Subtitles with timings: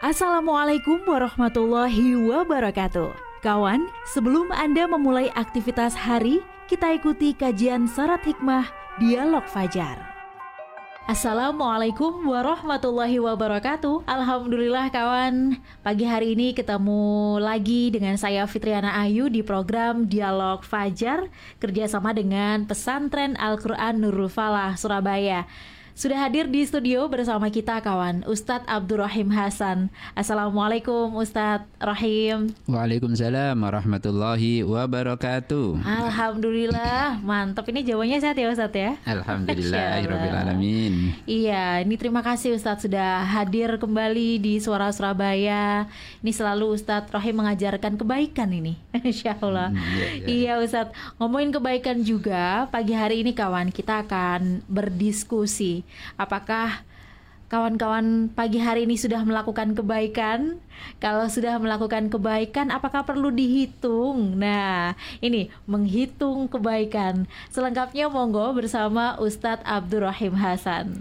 [0.00, 3.12] Assalamualaikum warahmatullahi wabarakatuh.
[3.44, 6.40] Kawan, sebelum Anda memulai aktivitas hari,
[6.72, 8.64] kita ikuti kajian syarat hikmah
[8.96, 10.00] Dialog Fajar.
[11.04, 19.42] Assalamualaikum warahmatullahi wabarakatuh Alhamdulillah kawan Pagi hari ini ketemu lagi dengan saya Fitriana Ayu di
[19.42, 21.26] program Dialog Fajar
[21.58, 25.50] Kerjasama dengan Pesantren Al-Quran Nurul Falah Surabaya
[26.00, 29.92] sudah hadir di studio bersama kita kawan Ustadz Abdurrahim Hasan.
[30.16, 32.56] Assalamualaikum Ustadz Rahim.
[32.64, 35.84] Waalaikumsalam warahmatullahi wabarakatuh.
[35.84, 37.68] Alhamdulillah, mantap.
[37.68, 38.96] Ini jawabannya sehat ya Ustadz ya?
[39.04, 40.00] Alhamdulillah,
[40.40, 41.12] alamin.
[41.28, 45.84] Iya, ini terima kasih Ustadz sudah hadir kembali di Suara Surabaya.
[46.24, 48.80] Ini selalu Ustadz Rahim mengajarkan kebaikan ini.
[49.04, 49.68] Insya Allah.
[49.68, 50.24] Hmm, iya, iya.
[50.24, 52.72] iya Ustadz, ngomongin kebaikan juga.
[52.72, 56.82] Pagi hari ini kawan, kita akan berdiskusi Apakah
[57.50, 60.62] kawan-kawan pagi hari ini sudah melakukan kebaikan?
[61.02, 64.38] Kalau sudah melakukan kebaikan, apakah perlu dihitung?
[64.38, 67.26] Nah, ini menghitung kebaikan.
[67.50, 70.94] Selengkapnya monggo bersama Ustadz Abdurrahim Hasan.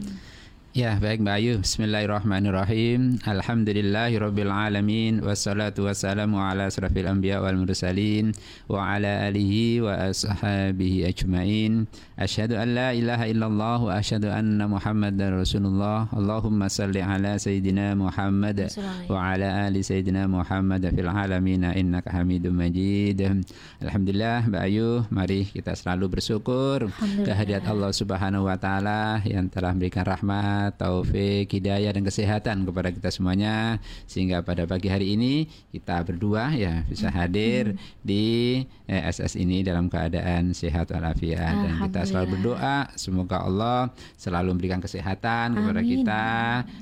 [0.70, 1.66] Ya baik Mbak Ayu.
[1.66, 3.17] Bismillahirrahmanirrahim.
[3.25, 8.38] Alhamdulillahirrabbilalamin Wassalatu wassalamu ala asrafil anbiya wal mursalin
[8.70, 11.90] Wa ala alihi wa ashabihi ajmain.
[12.22, 16.06] Ashadu an la ilaha illallah Wa ashadu anna muhammad rasulullah.
[16.14, 18.70] Allahumma salli ala sayyidina Muhammad
[19.09, 23.17] Wa ala ali sayyidina Muhammad Fil alamina innaka hamidun majid.
[23.81, 26.94] Alhamdulillah Mbak Ayu Mari kita selalu bersyukur
[27.25, 33.10] Kehadirat Allah subhanahu wa ta'ala Yang telah memberikan rahmat taufik, hidayah dan kesehatan kepada kita
[33.10, 33.80] semuanya.
[34.06, 38.04] Sehingga pada pagi hari ini kita berdua ya bisa hadir hmm.
[38.04, 38.26] di
[38.86, 41.56] eh, SS ini dalam keadaan sehat walafiat.
[41.56, 45.58] Dan kita selalu berdoa semoga Allah selalu memberikan kesehatan Amin.
[45.64, 46.26] kepada kita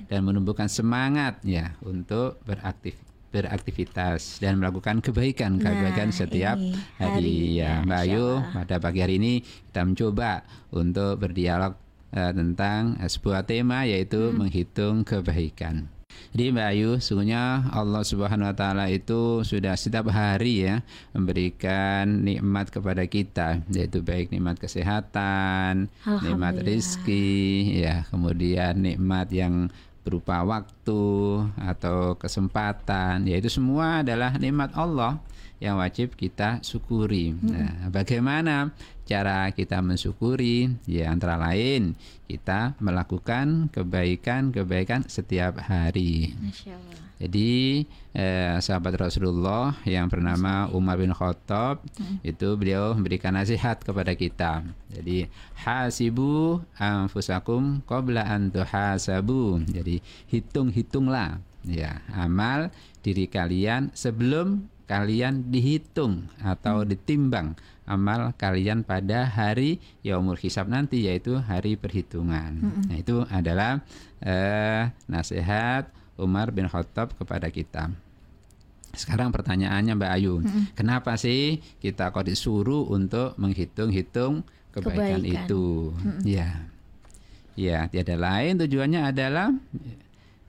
[0.10, 6.56] dan menumbuhkan semangat ya untuk beraktif beraktivitas dan melakukan kebaikan nah, kebaikan setiap
[6.98, 7.38] hari, hari.
[7.60, 11.76] Ya Mbak Ayu pada pagi hari ini kita mencoba untuk berdialog
[12.18, 14.36] uh, tentang uh, sebuah tema yaitu hmm.
[14.42, 15.86] menghitung kebaikan.
[16.34, 20.82] Jadi Mbak Ayu, sungguhnya Allah Subhanahu wa taala itu sudah setiap hari ya
[21.14, 25.94] memberikan nikmat kepada kita, yaitu baik nikmat kesehatan,
[26.26, 29.70] nikmat rezeki, ya, kemudian nikmat yang
[30.02, 31.04] berupa waktu
[31.60, 35.20] atau kesempatan, yaitu semua adalah nikmat Allah
[35.58, 37.34] yang wajib kita syukuri.
[37.34, 37.50] Hmm.
[37.50, 38.72] Nah, bagaimana
[39.08, 40.76] cara kita mensyukuri?
[40.84, 41.96] Ya antara lain
[42.28, 46.36] kita melakukan kebaikan-kebaikan setiap hari.
[47.18, 47.82] Jadi
[48.14, 52.22] eh, sahabat Rasulullah yang bernama Umar bin Khattab hmm.
[52.22, 54.62] itu beliau memberikan nasihat kepada kita.
[54.94, 55.26] Jadi
[55.58, 59.66] hasibu anfusakum qabla an tuhasabu.
[59.66, 62.70] Jadi hitung-hitunglah ya amal
[63.02, 66.88] diri kalian sebelum kalian dihitung atau hmm.
[66.94, 67.58] ditimbang
[67.88, 72.60] amal kalian pada hari yaumul hisab nanti yaitu hari perhitungan.
[72.60, 72.84] Hmm.
[72.92, 73.82] Nah, itu adalah
[74.20, 75.88] eh, nasihat
[76.20, 77.90] Umar bin Khattab kepada kita.
[78.92, 80.76] Sekarang pertanyaannya Mbak Ayu, hmm.
[80.76, 84.44] kenapa sih kita kok disuruh untuk menghitung-hitung
[84.76, 85.96] kebaikan, kebaikan itu?
[85.96, 86.20] Hmm.
[86.28, 86.68] Ya.
[87.58, 89.50] Ya, tiada lain tujuannya adalah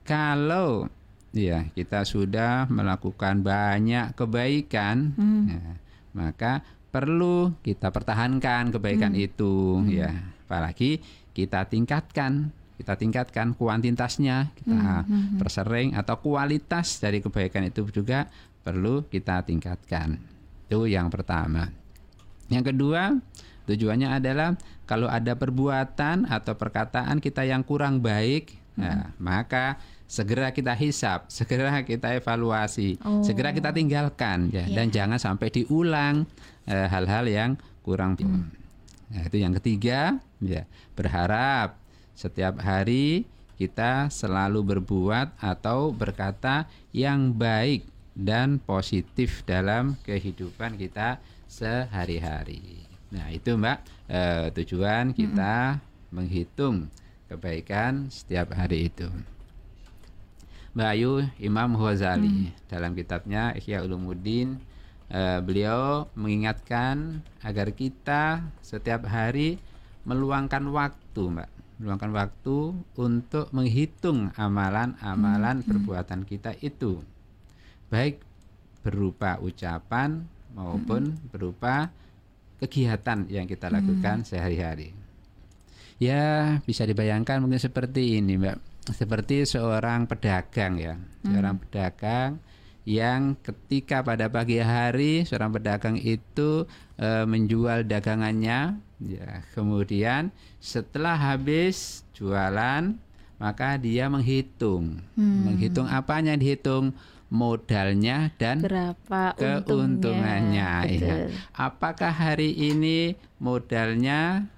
[0.05, 0.93] kalau
[1.33, 5.45] ya kita sudah melakukan banyak kebaikan hmm.
[5.49, 5.65] ya,
[6.17, 9.27] maka perlu kita pertahankan kebaikan hmm.
[9.29, 9.55] itu
[9.85, 9.89] hmm.
[9.93, 10.11] ya
[10.49, 11.05] apalagi
[11.37, 12.49] kita tingkatkan
[12.81, 15.05] kita tingkatkan kuantitasnya kita hmm.
[15.05, 15.39] hmm, hmm.
[15.43, 18.31] persering atau kualitas dari kebaikan itu juga
[18.65, 20.17] perlu kita tingkatkan
[20.69, 21.69] itu yang pertama
[22.49, 23.21] yang kedua
[23.69, 24.57] tujuannya adalah
[24.89, 28.87] kalau ada perbuatan atau perkataan kita yang kurang baik hmm.
[28.87, 33.21] nah, maka segera kita hisap, segera kita evaluasi, oh.
[33.27, 34.67] segera kita tinggalkan ya yeah.
[34.73, 36.25] dan jangan sampai diulang
[36.65, 37.51] eh, hal-hal yang
[37.85, 38.17] kurang.
[38.17, 38.49] Hmm.
[39.13, 40.65] Nah, itu yang ketiga ya
[40.97, 41.77] berharap
[42.17, 43.29] setiap hari
[43.59, 51.19] kita selalu berbuat atau berkata yang baik dan positif dalam kehidupan kita
[51.51, 52.87] sehari-hari.
[53.11, 55.83] Nah, itu Mbak eh, tujuan kita hmm.
[56.13, 56.89] menghitung
[57.29, 59.07] kebaikan setiap hari itu.
[60.73, 62.69] Bayu Imam Ghazali hmm.
[62.69, 64.61] dalam kitabnya Ihya Ulumuddin
[65.13, 69.61] uh, beliau mengingatkan agar kita setiap hari
[70.09, 71.51] meluangkan waktu, Mbak,
[71.83, 72.57] meluangkan waktu
[72.97, 75.65] untuk menghitung amalan-amalan hmm.
[75.65, 75.71] hmm.
[75.73, 77.03] perbuatan kita itu.
[77.89, 78.21] Baik
[78.85, 81.33] berupa ucapan maupun hmm.
[81.35, 81.91] berupa
[82.63, 84.29] kegiatan yang kita lakukan hmm.
[84.29, 85.08] sehari-hari.
[85.99, 88.57] Ya, bisa dibayangkan mungkin seperti ini, Mbak.
[88.95, 90.95] Seperti seorang pedagang ya,
[91.27, 92.41] seorang pedagang
[92.89, 96.65] yang ketika pada pagi hari seorang pedagang itu
[96.97, 102.97] e, menjual dagangannya ya kemudian setelah habis jualan
[103.39, 105.05] maka dia menghitung.
[105.15, 105.47] Hmm.
[105.47, 106.97] menghitung apanya dihitung?
[107.29, 111.29] Modalnya dan berapa keuntungannya ya.
[111.53, 114.49] apakah hari ini modalnya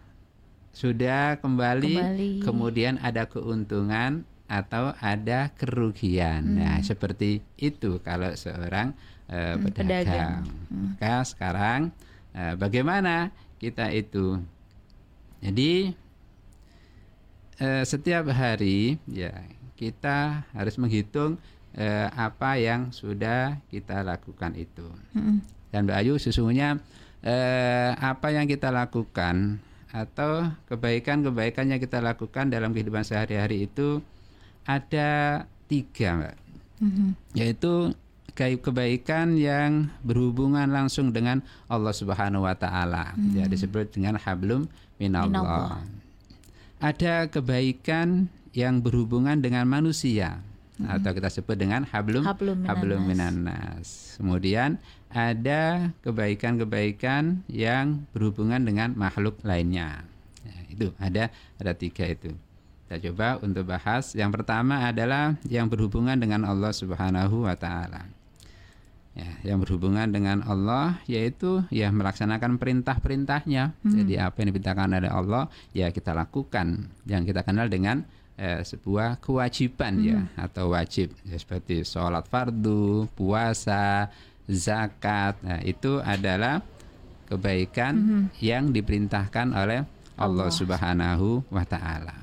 [0.71, 6.43] sudah kembali, kembali kemudian ada keuntungan atau ada kerugian.
[6.43, 6.57] Hmm.
[6.59, 8.91] Nah, seperti itu kalau seorang
[9.31, 9.79] uh, pedagang.
[9.79, 10.43] pedagang.
[10.67, 10.99] Hmm.
[10.99, 11.81] Maka sekarang
[12.35, 13.31] uh, bagaimana
[13.63, 14.43] kita itu?
[15.39, 15.95] Jadi
[17.63, 19.33] uh, setiap hari ya
[19.79, 21.39] kita harus menghitung
[21.79, 24.91] uh, apa yang sudah kita lakukan itu.
[25.15, 25.41] Hmm.
[25.71, 26.83] Dan Mbak Ayu sesungguhnya
[27.23, 33.99] uh, apa yang kita lakukan atau kebaikan-kebaikan yang kita lakukan dalam kehidupan sehari-hari itu
[34.63, 36.37] ada tiga mbak.
[36.81, 37.11] Mm-hmm.
[37.37, 37.93] yaitu
[38.33, 43.13] kebaikan yang berhubungan langsung dengan Allah Subhanahu Wa Taala.
[43.13, 43.37] Mm-hmm.
[43.37, 44.65] ya disebut dengan hablum
[44.97, 45.85] minallah.
[46.81, 50.41] Ada kebaikan yang berhubungan dengan manusia
[50.81, 50.97] mm-hmm.
[50.97, 54.17] atau kita sebut dengan hablum hablum, hablum minanas.
[54.17, 54.81] Kemudian
[55.13, 60.07] ada kebaikan-kebaikan yang berhubungan dengan makhluk lainnya.
[60.47, 61.29] Ya, itu ada
[61.61, 62.33] ada tiga itu.
[62.91, 64.19] Kita coba untuk bahas.
[64.19, 68.11] Yang pertama adalah yang berhubungan dengan Allah Subhanahu wa taala.
[69.11, 73.75] Ya, yang berhubungan dengan Allah yaitu ya melaksanakan perintah-perintahnya.
[73.83, 73.95] Hmm.
[73.95, 76.91] Jadi apa yang diperintahkan oleh Allah ya kita lakukan.
[77.07, 78.07] Yang kita kenal dengan
[78.41, 80.33] eh, sebuah kewajiban ya, hmm.
[80.33, 84.09] ya atau wajib ya, seperti sholat fardu, puasa,
[84.49, 85.37] zakat.
[85.45, 86.65] Nah, itu adalah
[87.29, 88.25] kebaikan hmm.
[88.41, 89.85] yang diperintahkan oleh
[90.17, 92.17] Allah, Allah Subhanahu wa taala.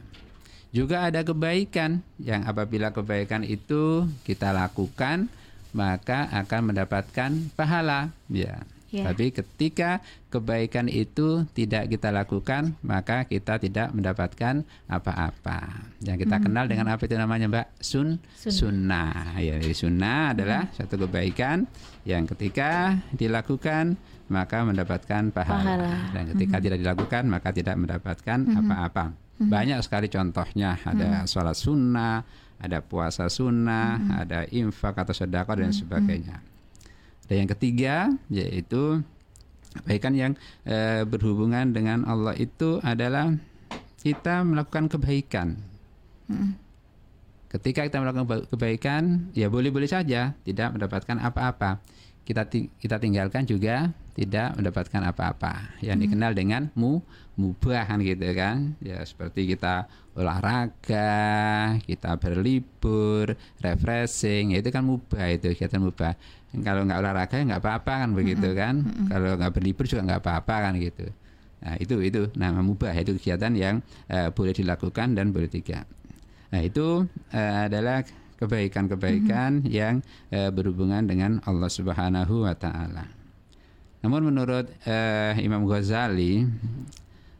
[0.74, 5.32] Juga ada kebaikan yang apabila kebaikan itu kita lakukan
[5.72, 8.66] maka akan mendapatkan pahala ya.
[8.88, 9.12] Yeah.
[9.12, 10.00] Tapi ketika
[10.32, 15.92] kebaikan itu tidak kita lakukan, maka kita tidak mendapatkan apa-apa.
[16.04, 16.46] Yang kita mm -hmm.
[16.48, 17.68] kenal dengan apa itu namanya, Mbak?
[17.84, 18.52] Sun, Sun.
[18.56, 19.36] sunnah.
[19.44, 20.78] Ya, sunnah adalah mm -hmm.
[20.80, 21.68] satu kebaikan
[22.08, 25.76] yang ketika dilakukan maka mendapatkan pahala.
[25.76, 25.92] pahala.
[26.16, 26.66] Dan ketika mm -hmm.
[26.66, 28.60] tidak dilakukan maka tidak mendapatkan mm-hmm.
[28.64, 29.06] apa-apa.
[29.08, 29.26] Mm -hmm.
[29.38, 29.54] Hmm.
[29.54, 31.30] Banyak sekali contohnya, ada hmm.
[31.30, 32.26] sholat sunnah,
[32.58, 34.22] ada puasa sunnah, hmm.
[34.26, 35.78] ada infak atau sedekah dan hmm.
[37.28, 37.96] Dan yang ketiga
[38.32, 39.04] yaitu
[39.84, 40.34] kebaikan yang
[40.64, 43.36] e, berhubungan dengan Allah itu adalah
[44.02, 45.60] kita melakukan kebaikan.
[46.32, 46.56] Hmm.
[47.48, 51.80] Ketika kita melakukan kebaikan, ya boleh-boleh saja tidak mendapatkan apa-apa.
[52.28, 55.78] Kita kita tinggalkan juga tidak mendapatkan apa-apa.
[55.86, 56.04] Yang hmm.
[56.10, 57.06] dikenal dengan mu
[57.38, 59.86] mubah kan gitu kan ya seperti kita
[60.18, 66.18] olahraga kita berlibur refreshing ya itu kan mubah itu kegiatan mubah
[66.66, 70.74] kalau nggak olahraga nggak apa-apa kan begitu kan kalau nggak berlibur juga nggak apa-apa kan
[70.82, 71.06] gitu
[71.62, 75.86] nah itu itu nama mubah itu kegiatan yang uh, boleh dilakukan dan boleh tidak
[76.50, 77.06] nah itu
[77.38, 78.02] uh, adalah
[78.38, 79.74] kebaikan-kebaikan mm-hmm.
[79.74, 83.17] yang uh, berhubungan dengan Allah Subhanahu wa taala.
[84.06, 86.46] Namun menurut uh, Imam Ghazali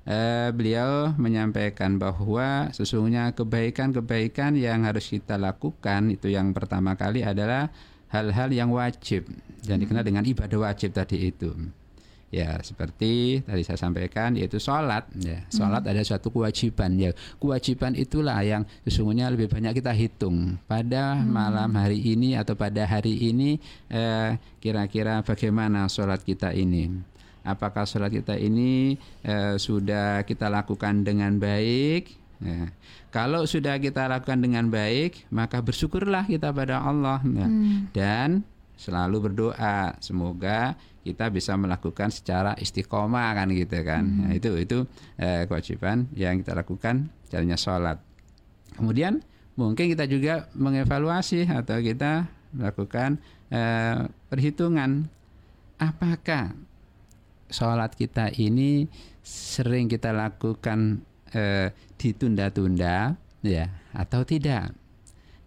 [0.08, 7.70] eh, beliau menyampaikan bahwa sesungguhnya kebaikan-kebaikan yang harus kita lakukan itu yang pertama kali adalah
[8.08, 9.28] hal-hal yang wajib
[9.68, 11.52] yang dikenal dengan ibadah wajib tadi itu.
[12.28, 15.08] Ya, seperti tadi saya sampaikan yaitu sholat.
[15.16, 15.92] Ya, sholat hmm.
[15.96, 17.00] ada suatu kewajiban.
[17.00, 21.24] Ya, kewajiban itulah yang sesungguhnya lebih banyak kita hitung pada hmm.
[21.24, 27.16] malam hari ini atau pada hari ini eh, kira-kira bagaimana sholat kita ini
[27.48, 32.12] apakah sholat kita ini eh, sudah kita lakukan dengan baik
[32.44, 32.68] ya.
[33.08, 37.48] kalau sudah kita lakukan dengan baik maka bersyukurlah kita pada Allah ya.
[37.48, 37.96] hmm.
[37.96, 38.44] dan
[38.78, 39.98] selalu berdoa.
[40.00, 44.04] Semoga kita bisa melakukan secara istiqomah kan gitu kan.
[44.06, 44.20] Hmm.
[44.28, 44.86] nah, itu itu
[45.18, 47.98] eh, kewajiban yang kita lakukan caranya sholat.
[48.78, 49.26] Kemudian
[49.58, 53.18] mungkin kita juga mengevaluasi atau kita melakukan
[53.50, 55.10] eh, perhitungan.
[55.78, 56.58] Apakah
[57.50, 58.90] sholat kita ini
[59.24, 61.02] sering kita lakukan
[61.34, 64.74] eh, ditunda-tunda ya atau tidak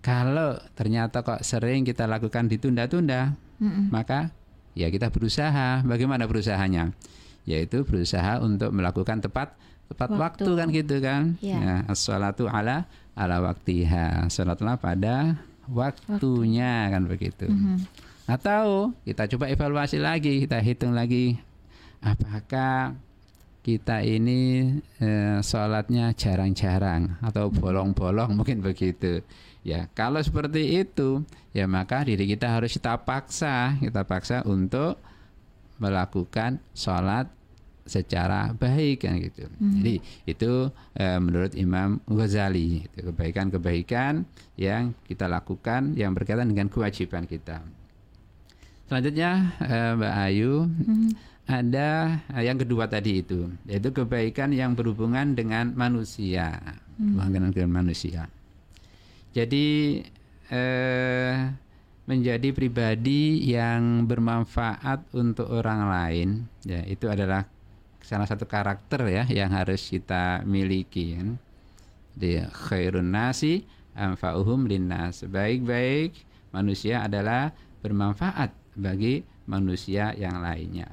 [0.01, 4.33] kalau ternyata kok sering kita lakukan ditunda-tunda mm maka
[4.73, 6.97] ya kita berusaha bagaimana berusahanya
[7.45, 9.53] yaitu berusaha untuk melakukan tepat
[9.93, 11.85] tepat waktu, waktu kan gitu kan yeah.
[11.85, 12.89] ya sholatu ala
[13.19, 15.37] ala waktiha sholatlah pada
[15.69, 16.93] waktunya waktu.
[16.95, 17.77] kan begitu mm-hmm.
[18.31, 21.37] atau kita coba evaluasi lagi kita hitung lagi
[22.01, 22.97] apakah
[23.61, 24.73] kita ini
[25.05, 29.21] eh, sholatnya jarang-jarang atau bolong-bolong mungkin begitu.
[29.61, 31.21] Ya, kalau seperti itu,
[31.53, 34.97] ya maka diri kita harus kita paksa, kita paksa untuk
[35.77, 37.29] melakukan sholat
[37.91, 39.51] secara baik kan gitu.
[39.51, 39.83] Hmm.
[39.83, 39.95] Jadi
[40.29, 40.53] itu
[40.95, 44.23] e, menurut Imam Ghazali itu kebaikan-kebaikan
[44.55, 47.65] yang kita lakukan yang berkaitan dengan kewajiban kita.
[48.87, 51.09] Selanjutnya e, Mbak Ayu hmm.
[51.51, 51.89] ada
[52.31, 56.63] e, yang kedua tadi itu yaitu kebaikan yang berhubungan dengan manusia,
[56.95, 57.19] hmm.
[57.19, 58.31] berhubungan dengan manusia.
[59.31, 60.01] Jadi
[60.51, 61.35] eh,
[62.11, 66.29] menjadi pribadi yang bermanfaat untuk orang lain,
[66.67, 67.47] ya itu adalah
[68.03, 71.39] salah satu karakter ya yang harus kita miliki kan.
[72.11, 73.63] Di khairun nasi
[73.95, 75.23] anfa'uhum linnas.
[75.31, 76.19] Baik-baik
[76.51, 77.55] manusia adalah
[77.87, 80.91] bermanfaat bagi manusia yang lainnya.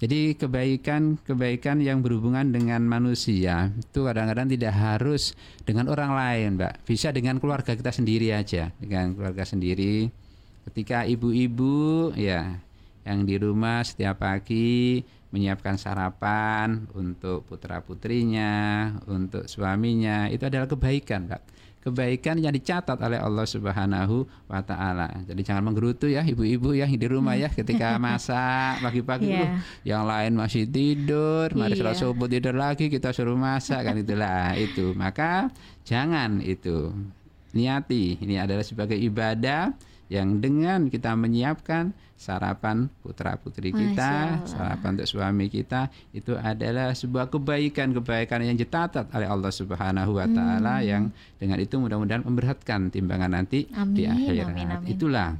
[0.00, 5.36] Jadi kebaikan-kebaikan yang berhubungan dengan manusia itu kadang-kadang tidak harus
[5.68, 6.88] dengan orang lain, Mbak.
[6.88, 10.08] Bisa dengan keluarga kita sendiri aja, dengan keluarga sendiri.
[10.64, 12.48] Ketika ibu-ibu ya
[13.04, 15.04] yang di rumah setiap pagi
[15.36, 23.48] menyiapkan sarapan untuk putra-putrinya, untuk suaminya, itu adalah kebaikan, Mbak kebaikan yang dicatat oleh Allah
[23.48, 25.08] Subhanahu wa taala.
[25.24, 29.60] Jadi jangan menggerutu ya ibu-ibu ya di rumah ya ketika masak pagi-pagi yeah.
[29.82, 31.96] yang lain masih tidur, mari yeah.
[31.96, 34.92] subuh tidur lagi kita suruh masak kan itulah itu.
[34.92, 35.48] Maka
[35.88, 36.92] jangan itu
[37.56, 39.72] niati ini adalah sebagai ibadah
[40.10, 47.32] yang dengan kita menyiapkan sarapan putra putri kita, sarapan untuk suami kita itu adalah sebuah
[47.32, 50.84] kebaikan-kebaikan yang dicatat oleh Allah Subhanahu wa taala hmm.
[50.84, 51.02] yang
[51.40, 54.52] dengan itu mudah-mudahan memberatkan timbangan nanti amin, di akhirat.
[54.52, 54.88] Amin, amin.
[54.92, 55.32] Itulah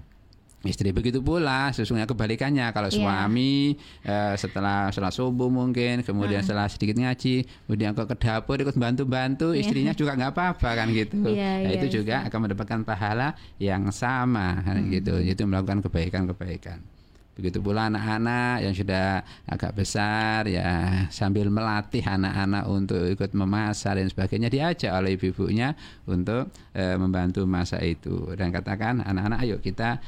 [0.60, 2.68] Istri begitu pula, sesungguhnya kebalikannya.
[2.76, 3.00] Kalau yeah.
[3.00, 6.46] suami uh, setelah sholat subuh mungkin, kemudian uh.
[6.46, 9.64] setelah sedikit ngaji, kemudian kok ke dapur ikut bantu-bantu, yeah.
[9.64, 11.32] istrinya juga nggak apa-apa kan gitu.
[11.32, 14.92] Yeah, nah, yeah, itu juga akan mendapatkan pahala yang sama, kan hmm.
[15.00, 15.14] gitu.
[15.24, 16.99] Itu melakukan kebaikan-kebaikan.
[17.38, 24.06] Begitu pula anak-anak yang sudah agak besar ya sambil melatih anak-anak untuk ikut memasak dan
[24.10, 25.72] sebagainya diajak oleh ibu-ibunya
[26.04, 30.02] untuk e, membantu masa itu dan katakan anak-anak ayo kita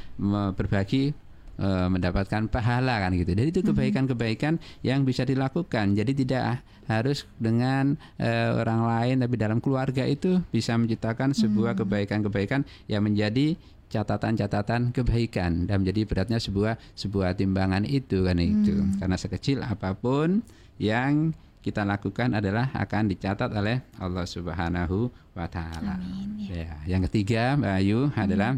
[0.59, 1.15] berbagi
[1.57, 3.33] e, mendapatkan pahala kan gitu.
[3.33, 3.69] Jadi itu mhm.
[3.73, 5.95] kebaikan-kebaikan yang bisa dilakukan.
[5.95, 6.61] Jadi tidak
[6.91, 11.81] harus dengan e, orang lain tapi dalam keluarga itu bisa menciptakan sebuah mhm.
[11.87, 13.55] kebaikan-kebaikan yang menjadi
[13.93, 18.49] catatan-catatan kebaikan dan menjadi beratnya sebuah sebuah timbangan itu kan hmm.
[18.49, 20.41] itu karena sekecil apa pun
[20.81, 25.95] yang kita lakukan adalah akan dicatat oleh Allah Subhanahu wa taala.
[26.43, 26.67] Ya.
[26.67, 28.19] ya, yang ketiga Mbak Ayu hmm.
[28.19, 28.51] adalah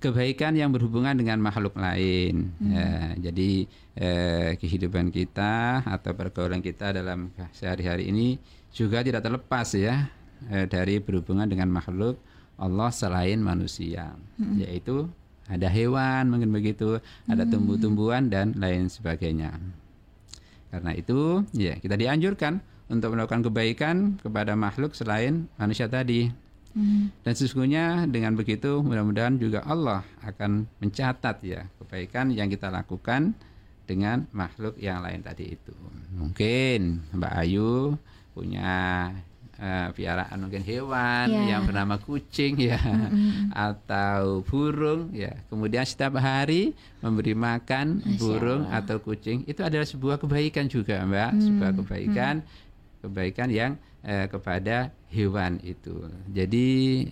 [0.00, 2.56] kebaikan yang berhubungan dengan makhluk lain.
[2.56, 2.72] Hmm.
[2.72, 2.88] Ya,
[3.28, 3.68] jadi
[4.00, 8.40] eh, kehidupan kita atau pergaulan kita dalam sehari-hari ini
[8.72, 10.08] juga tidak terlepas ya
[10.48, 12.16] eh, dari berhubungan dengan makhluk
[12.60, 14.60] Allah selain manusia, hmm.
[14.60, 15.08] yaitu
[15.48, 17.50] ada hewan mungkin begitu, ada hmm.
[17.50, 19.56] tumbuh-tumbuhan dan lain sebagainya.
[20.70, 22.62] Karena itu, ya kita dianjurkan
[22.92, 26.30] untuk melakukan kebaikan kepada makhluk selain manusia tadi.
[26.70, 27.10] Hmm.
[27.26, 33.34] Dan sesungguhnya dengan begitu mudah-mudahan juga Allah akan mencatat ya kebaikan yang kita lakukan
[33.90, 35.74] dengan makhluk yang lain tadi itu.
[36.14, 37.98] Mungkin Mbak Ayu
[38.30, 39.10] punya
[39.60, 41.56] uh, piaraan mungkin hewan yeah.
[41.56, 43.52] yang bernama kucing ya mm-hmm.
[43.52, 46.72] atau burung ya kemudian setiap hari
[47.04, 48.82] memberi makan Masya burung Allah.
[48.82, 51.40] atau kucing itu adalah sebuah kebaikan juga mbak mm.
[51.44, 52.48] sebuah kebaikan mm.
[53.06, 56.68] kebaikan yang uh, kepada hewan itu jadi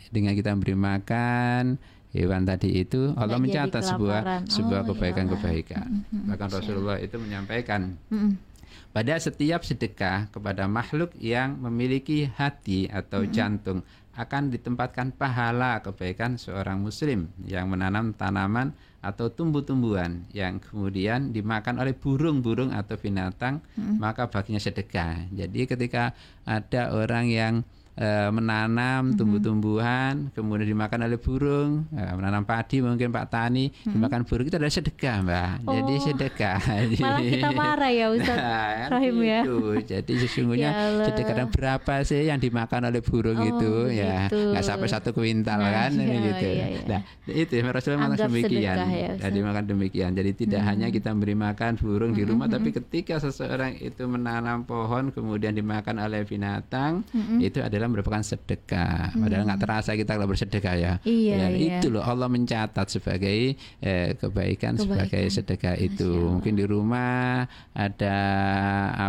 [0.08, 1.76] dengan kita memberi makan
[2.08, 6.08] hewan tadi itu Allah mencatat sebuah sebuah oh, kebaikan-kebaikan.
[6.08, 6.24] Mm-hmm.
[6.32, 8.47] Bahkan Rasulullah itu menyampaikan mm-hmm
[8.92, 13.32] pada setiap sedekah kepada makhluk yang memiliki hati atau hmm.
[13.32, 13.80] jantung
[14.18, 21.94] akan ditempatkan pahala kebaikan seorang muslim yang menanam tanaman atau tumbuh-tumbuhan yang kemudian dimakan oleh
[21.94, 24.02] burung-burung atau binatang hmm.
[24.02, 25.30] maka baginya sedekah.
[25.30, 27.54] Jadi ketika ada orang yang
[27.98, 29.18] e, menanam mm-hmm.
[29.18, 33.92] tumbuh-tumbuhan, kemudian dimakan oleh burung, e, menanam padi mungkin Pak Tani, mm-hmm.
[33.92, 35.50] dimakan burung itu adalah sedekah, Mbak.
[35.66, 36.58] Oh, Jadi sedekah.
[37.02, 39.40] Malah kita marah ya Ustaz nah, Rahim ya.
[39.82, 44.54] Jadi sesungguhnya ya sedekah dan berapa sih yang dimakan oleh burung oh, itu ya gitu.
[44.54, 46.46] nggak sampai satu kuintal nah, kan iya, gitu.
[46.48, 46.82] Iya, iya.
[46.86, 48.76] Nah, itu Rasulullah makan demikian.
[48.88, 50.10] Ya, Jadi makan demikian.
[50.14, 50.68] Jadi tidak hmm.
[50.70, 52.18] hanya kita beri makan burung hmm.
[52.18, 52.54] di rumah, hmm.
[52.54, 57.42] tapi ketika seseorang itu menanam pohon kemudian dimakan oleh binatang, hmm.
[57.42, 59.16] itu adalah merupakan sedekah.
[59.16, 59.24] Hmm.
[59.24, 60.92] Padahal nggak terasa kita kalau bersedekah ya.
[61.02, 61.78] Iya, ya, iya.
[61.80, 66.12] Itu loh Allah mencatat sebagai eh, kebaikan, kebaikan sebagai sedekah itu.
[66.38, 68.18] Mungkin di rumah ada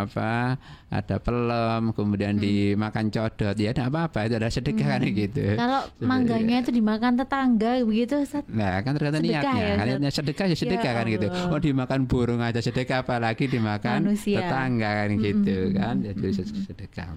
[0.03, 0.55] apa?
[0.89, 2.41] Ada pelem, kemudian hmm.
[2.41, 5.13] dimakan codot, ya ada apa-apa itu ada sedekah kan, hmm.
[5.13, 5.45] kan gitu.
[5.53, 8.41] Kalau mangganya itu dimakan tetangga begitu, Ustaz.
[8.49, 9.53] Nah, kan tergantung niatnya.
[9.53, 11.27] Ya, niatnya sedekah ya sedekah ya kan gitu.
[11.53, 14.41] Oh, dimakan burung aja sedekah apalagi dimakan Manusia.
[14.41, 15.75] tetangga kan gitu hmm.
[15.77, 15.95] kan.
[16.01, 17.07] Jadi sedekah.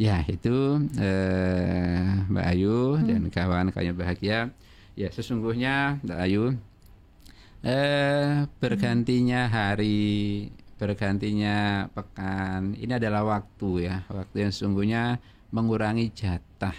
[0.00, 0.56] Ya itu
[0.96, 3.04] eh, Mbak Ayu hmm.
[3.10, 4.54] dan kawan-kawan bahagia.
[4.94, 6.44] Ya sesungguhnya Mbak Ayu
[7.66, 10.48] eh, bergantinya hari,
[10.80, 15.20] bergantinya pekan ini adalah waktu ya, waktu yang sesungguhnya
[15.52, 16.72] mengurangi jatah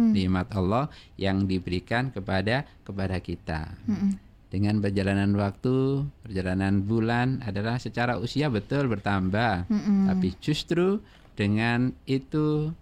[0.00, 0.12] hmm.
[0.16, 0.88] nikmat Allah
[1.20, 3.76] yang diberikan kepada kepada kita.
[3.84, 4.16] Hmm.
[4.48, 10.08] Dengan perjalanan waktu, perjalanan bulan adalah secara usia betul bertambah, hmm.
[10.08, 11.04] tapi justru
[11.36, 12.72] dengan itu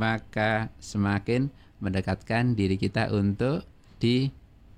[0.00, 1.52] maka semakin
[1.82, 3.68] mendekatkan diri kita untuk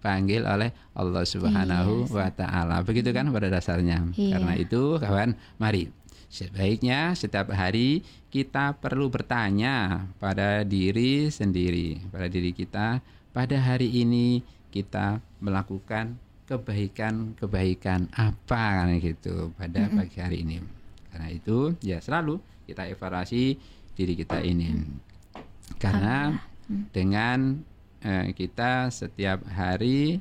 [0.03, 2.83] dipanggil oleh Allah Subhanahu iya, wa taala.
[2.83, 4.03] Begitu kan pada dasarnya.
[4.19, 4.35] Iya.
[4.35, 5.95] Karena itu kawan, mari
[6.27, 12.99] sebaiknya setiap hari kita perlu bertanya pada diri sendiri, pada diri kita,
[13.31, 14.43] pada hari ini
[14.75, 16.19] kita melakukan
[16.51, 20.59] kebaikan-kebaikan apa kan gitu pada pagi hari ini.
[21.15, 23.55] Karena itu ya selalu kita evaluasi
[23.95, 24.83] diri kita ini
[25.79, 26.33] karena
[26.91, 27.61] dengan
[28.03, 30.21] eh, kita setiap hari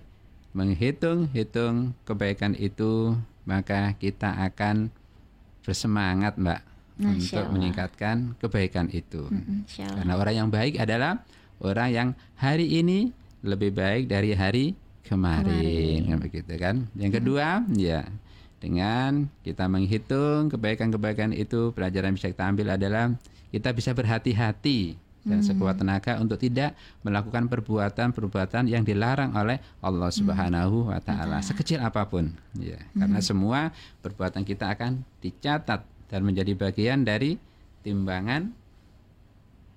[0.52, 3.16] menghitung-hitung kebaikan itu
[3.48, 4.92] maka kita akan
[5.66, 6.62] bersemangat mbak
[7.02, 7.54] Masya untuk Allah.
[7.54, 9.26] meningkatkan kebaikan itu.
[9.74, 11.24] Karena orang yang baik adalah
[11.64, 13.10] orang yang hari ini
[13.42, 14.66] lebih baik dari hari
[15.08, 16.22] kemarin, kemarin.
[16.22, 16.76] begitu kan?
[16.94, 18.06] Yang kedua ya
[18.62, 23.18] dengan kita menghitung kebaikan-kebaikan itu, pelajaran bisa kita ambil adalah
[23.50, 25.48] kita bisa berhati-hati dan hmm.
[25.54, 26.74] sekuat tenaga untuk tidak
[27.06, 30.18] melakukan perbuatan-perbuatan yang dilarang oleh Allah hmm.
[30.18, 32.98] Subhanahu wa taala sekecil apa pun ya hmm.
[32.98, 33.70] karena semua
[34.02, 37.38] perbuatan kita akan dicatat dan menjadi bagian dari
[37.86, 38.52] timbangan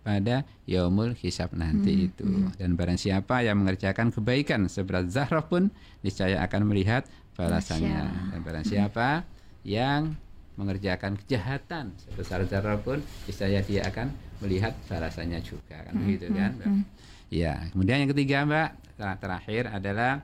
[0.05, 2.61] pada yaumul hisab nanti hmm, itu hmm.
[2.61, 5.73] dan barang siapa yang mengerjakan kebaikan seberat zarah pun
[6.05, 9.25] niscaya akan melihat balasannya dan barang siapa
[9.65, 10.17] yang
[10.55, 16.53] mengerjakan kejahatan sebesar zarah pun niscaya dia akan melihat balasannya juga kan hmm, begitu kan
[16.55, 16.83] hmm, hmm.
[17.31, 18.71] ya kemudian yang ketiga mbak
[19.19, 20.23] terakhir adalah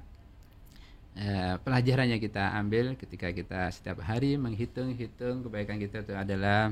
[1.19, 6.71] eh, pelajarannya kita ambil ketika kita setiap hari menghitung-hitung kebaikan kita itu adalah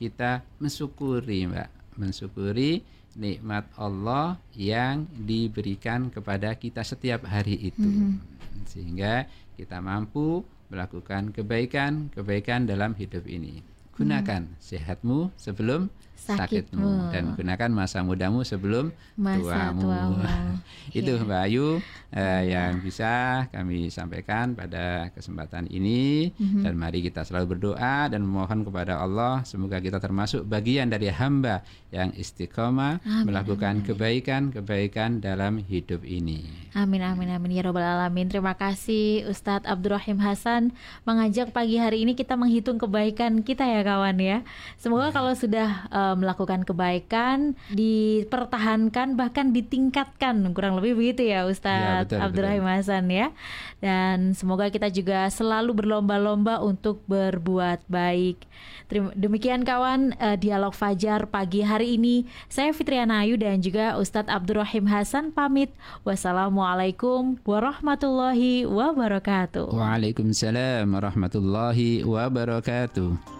[0.00, 2.82] kita mensyukuri mbak mensyukuri
[3.18, 7.82] nikmat Allah yang diberikan kepada kita setiap hari itu.
[7.82, 8.64] Mm -hmm.
[8.70, 9.26] Sehingga
[9.58, 13.79] kita mampu melakukan kebaikan-kebaikan dalam hidup ini.
[13.96, 14.62] Gunakan mm -hmm.
[14.62, 19.80] sehatmu sebelum sakitmu dan gunakan masa mudamu sebelum masa tuamu.
[19.82, 20.20] tuamu.
[20.98, 21.24] Itu yeah.
[21.24, 21.66] Mbak Ayu
[22.12, 26.62] eh, yang bisa kami sampaikan pada kesempatan ini mm-hmm.
[26.66, 31.64] dan mari kita selalu berdoa dan memohon kepada Allah semoga kita termasuk bagian dari hamba
[31.90, 36.46] yang istiqomah amin, melakukan kebaikan-kebaikan dalam hidup ini.
[36.76, 38.30] Amin amin amin ya robbal alamin.
[38.30, 40.76] Terima kasih Ustadz Abdurrahim Hasan
[41.08, 44.46] mengajak pagi hari ini kita menghitung kebaikan kita ya kawan ya.
[44.78, 50.46] Semoga kalau sudah uh, melakukan kebaikan dipertahankan bahkan ditingkatkan.
[50.54, 53.34] Kurang lebih begitu ya Ustadz ya, Abdurrahim Hasan ya.
[53.82, 58.46] Dan semoga kita juga selalu berlomba-lomba untuk berbuat baik.
[59.14, 62.26] Demikian kawan uh, dialog Fajar pagi hari ini.
[62.50, 65.70] Saya Fitriana Ayu dan juga Ustadz Abdurrahim Hasan pamit.
[66.02, 69.70] Wassalamualaikum warahmatullahi wabarakatuh.
[69.70, 73.39] Waalaikumsalam warahmatullahi wabarakatuh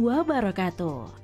[0.00, 1.19] wabarakatuh.